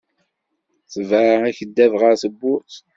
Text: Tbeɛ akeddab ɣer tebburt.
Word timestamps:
Tbeɛ 0.93 1.35
akeddab 1.49 1.93
ɣer 2.01 2.13
tebburt. 2.21 2.75